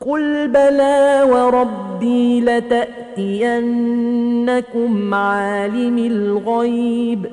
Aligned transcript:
قل 0.00 0.48
بلى 0.48 1.22
وربي 1.30 2.40
لتأتينكم 2.40 3.54
عالم 5.14 5.98
الغيب 5.98 7.26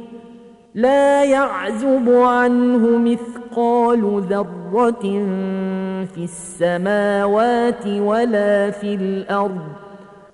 لا 0.75 1.23
يعزب 1.23 2.09
عنه 2.09 2.97
مثقال 2.97 4.21
ذرة 4.29 5.01
في 6.05 6.23
السماوات 6.23 7.87
ولا 7.87 8.71
في 8.71 8.95
الأرض 8.95 9.84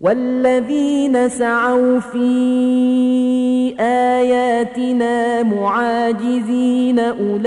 والذين 0.00 1.28
سعوا 1.28 2.00
في 2.00 3.74
آياتنا 3.80 5.42
معاجزين 5.42 6.98
أولئك 6.98 7.46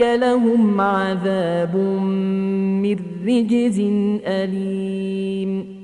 لهم 0.00 0.80
عذاب 0.80 1.76
من 1.76 2.96
رجز 3.26 3.80
أليم 4.26 5.80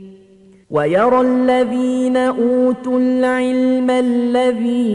ويرى 0.70 1.20
الذين 1.20 2.16
أوتوا 2.16 2.98
العلم 2.98 3.90
الذي 3.90 4.86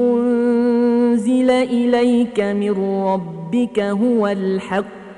أنزل 0.00 1.50
إليك 1.50 2.40
من 2.40 3.02
ربك 3.04 3.80
هو 3.80 4.28
الحق 4.28 4.99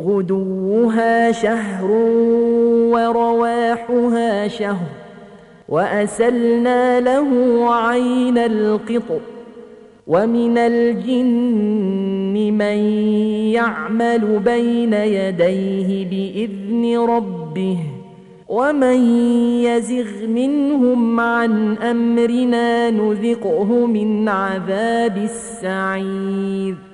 غدوها 0.00 1.32
شهر 1.32 1.84
ورواحها 2.92 4.48
شهر 4.48 4.86
وأسلنا 5.68 7.00
له 7.00 7.28
عين 7.74 8.38
القطر 8.38 9.20
ومن 10.06 10.58
الجن 10.58 12.52
من 12.58 12.78
يعمل 13.52 14.40
بين 14.44 14.92
يديه 14.92 16.06
بإذن 16.10 16.98
ربه 16.98 17.78
ومن 18.48 18.96
يزغ 19.64 20.26
منهم 20.26 21.20
عن 21.20 21.76
أمرنا 21.78 22.90
نذقه 22.90 23.86
من 23.86 24.28
عذاب 24.28 25.16
السعير 25.16 26.93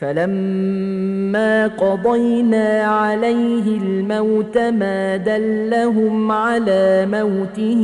فلما 0.00 1.66
قضينا 1.66 2.82
عليه 2.82 3.78
الموت 3.78 4.58
ما 4.58 5.16
دلهم 5.16 6.32
على 6.32 7.06
موته 7.10 7.82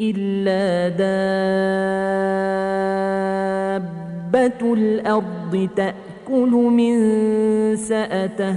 إلا 0.00 0.88
دابة 4.28 4.72
الأرض 4.74 5.68
تأكل 5.76 6.50
من 6.50 6.96
سأته. 7.76 8.56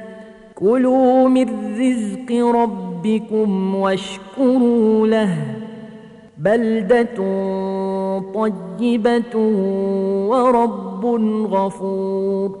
كلوا 0.61 1.27
من 1.27 1.47
رزق 1.79 2.31
ربكم 2.55 3.75
واشكروا 3.75 5.07
له 5.07 5.37
بلدة 6.37 7.17
طيبة 8.33 9.35
ورب 10.29 11.05
غفور 11.51 12.60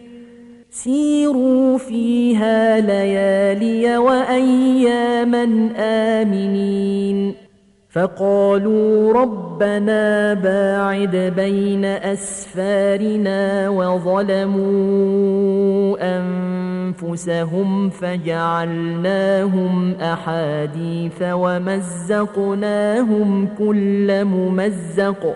سيروا 0.73 1.77
فيها 1.77 2.79
ليالي 2.79 3.97
وأياما 3.97 5.69
آمنين. 5.77 7.33
فقالوا 7.89 9.13
ربنا 9.13 10.33
باعد 10.33 11.33
بين 11.35 11.85
أسفارنا 11.85 13.69
وظلموا 13.69 14.77
أنفسهم 16.17 17.89
فجعلناهم 17.89 19.75
أحاديث 20.01 21.21
ومزقناهم 21.21 22.87
كل 23.57 24.25
ممزق. 24.25 25.35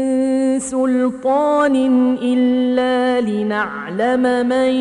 سلطان 0.61 1.75
إلا 2.21 3.21
لنعلم 3.21 4.47
من 4.47 4.71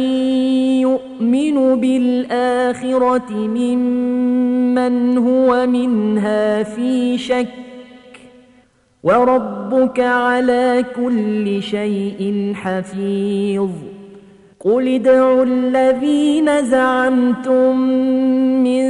يؤمن 0.81 1.81
بالآخرة 1.81 3.33
ممن 3.33 5.19
هو 5.19 5.67
منها 5.67 6.63
في 6.63 7.19
شك. 7.19 7.47
وربك 9.05 10.01
على 10.01 10.85
كل 10.97 11.63
شيء 11.63 12.53
حفيظ. 12.55 13.71
قل 14.61 14.89
ادعوا 14.89 15.45
الذين 15.45 16.65
زعمتم 16.65 17.77
من 18.65 18.85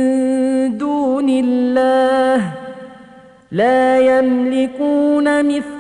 دون 0.79 1.29
الله 1.29 2.53
لا 3.53 3.99
يملكون 3.99 5.47
مثل 5.47 5.80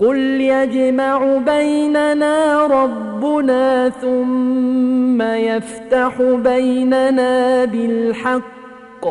قل 0.00 0.18
يجمع 0.40 1.36
بيننا 1.36 2.66
ربنا 2.66 3.88
ثم 3.88 5.22
يفتح 5.22 6.22
بيننا 6.22 7.64
بالحق 7.64 9.06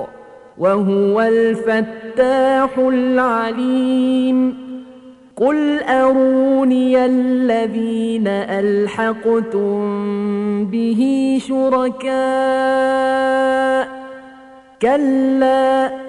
وهو 0.57 1.21
الفتاح 1.21 2.77
العليم 2.77 4.57
قل 5.35 5.79
أروني 5.83 7.05
الذين 7.05 8.27
ألحقتم 8.27 9.79
به 10.65 11.37
شركاء 11.47 12.09
كلا 14.81 16.08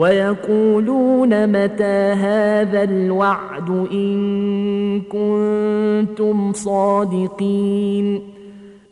ويقولون 0.00 1.46
متى 1.46 2.12
هذا 2.12 2.82
الوعد 2.82 3.70
إن 3.92 5.00
كنتم 5.00 6.52
صادقين 6.52 8.20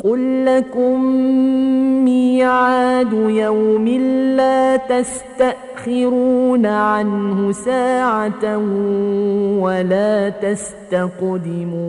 قل 0.05 0.47
لكم 0.47 1.05
ميعاد 2.05 3.12
يوم 3.12 3.88
لا 4.37 4.77
تستأخرون 4.77 6.67
عنه 6.67 7.53
ساعة 7.53 8.59
ولا 9.61 10.29
تستقدمون 10.29 11.88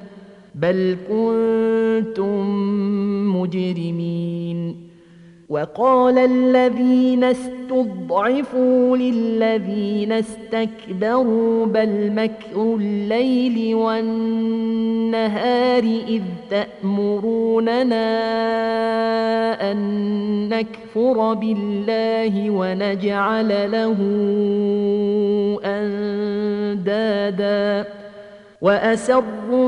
بل 0.55 0.97
كنتم 1.09 2.45
مجرمين 3.35 4.91
وقال 5.49 6.17
الذين 6.17 7.23
استضعفوا 7.23 8.97
للذين 8.97 10.11
استكبروا 10.11 11.65
بل 11.65 12.11
مكر 12.11 12.75
الليل 12.79 13.75
والنهار 13.75 15.83
إذ 16.07 16.21
تأمروننا 16.49 18.11
أن 19.71 19.79
نكفر 20.49 21.33
بالله 21.33 22.49
ونجعل 22.49 23.71
له 23.71 23.97
أندادا 25.65 27.85
وأسروا 28.61 29.67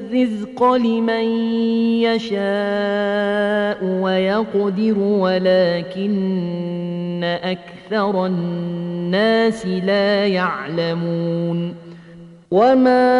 لمن 0.77 1.25
يشاء 2.03 3.79
ويقدر 3.83 4.99
ولكن 4.99 6.13
أكثر 7.23 8.25
الناس 8.25 9.65
لا 9.65 10.27
يعلمون. 10.27 11.73
وما 12.51 13.11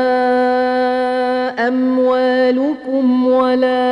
أموالكم 1.68 3.28
ولا 3.28 3.92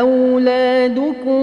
أولادكم 0.00 1.42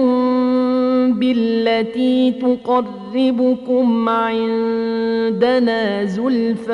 بالتي 1.12 2.30
تقربكم 2.30 4.08
عندنا 4.08 6.04
زلفى 6.04 6.70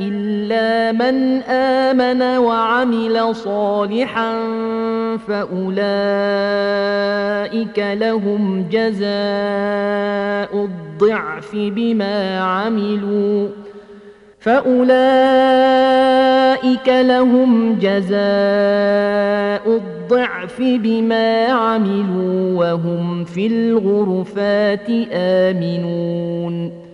إلا 0.00 0.92
من 0.92 1.42
آمن 1.42 2.22
وعمل 2.22 3.34
صالحا 3.34 4.34
فأولئك 5.28 5.78
لهم 7.78 8.68
جزاء 8.70 9.08
الضعف 10.64 11.50
بما 11.54 12.40
عملوا 12.40 13.48
فأولئك 14.40 14.88
لهم 16.88 17.78
جزاء 17.80 18.18
الضعف 19.66 19.97
بما 20.60 21.46
عملوا 21.46 22.58
وهم 22.58 23.24
في 23.24 23.46
الغرفات 23.46 24.90
آمنون 25.12 26.88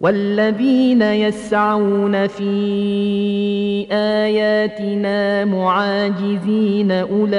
والذين 0.00 1.02
يسعون 1.02 2.26
في 2.26 3.86
آياتنا 3.92 5.44
معاجزين 5.44 6.90
أولئك 6.92 7.32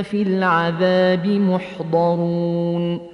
في 0.00 0.22
العذاب 0.22 1.26
محضرون 1.26 3.13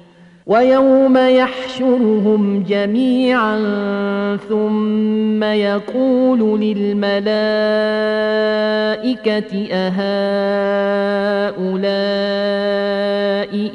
ويوم 0.45 1.17
يحشرهم 1.17 2.63
جميعا 2.63 3.57
ثم 4.49 5.43
يقول 5.43 6.59
للملائكة 6.61 7.21
أهؤلاء 9.71 10.01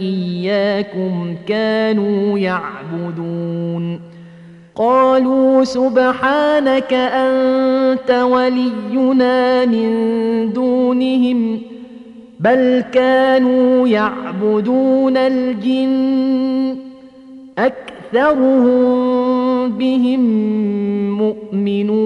إياكم 0.00 1.36
كانوا 1.48 2.38
يعبدون؟ 2.38 4.00
قالوا 4.74 5.64
سبحانك 5.64 6.92
أنت 6.92 8.10
ولينا 8.10 9.64
من 9.64 10.52
دونهم 10.52 11.60
ۖ 11.72 11.75
بل 12.40 12.84
كانوا 12.92 13.88
يعبدون 13.88 15.16
الجن 15.16 16.76
اكثرهم 17.58 18.76
بهم 19.78 20.20
مؤمنون 21.18 22.05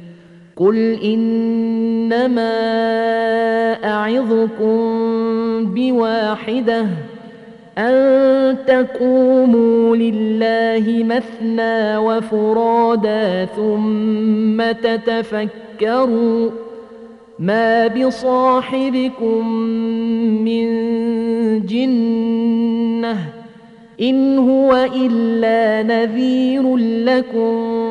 قل 0.61 0.99
انما 1.03 2.53
اعظكم 3.83 4.79
بواحده 5.73 6.85
ان 7.77 8.57
تقوموا 8.67 9.95
لله 9.95 11.03
مثنى 11.03 11.97
وفرادا 11.97 13.45
ثم 13.45 14.71
تتفكروا 14.71 16.49
ما 17.39 17.87
بصاحبكم 17.87 19.47
من 20.45 20.65
جنه 21.65 23.17
ان 24.01 24.37
هو 24.37 24.87
الا 24.95 25.83
نذير 25.83 26.77
لكم 26.77 27.90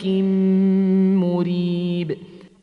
شك 0.00 0.06
مريب 1.20 2.16